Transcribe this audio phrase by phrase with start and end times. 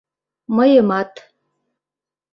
[0.55, 1.11] —Мыйымат...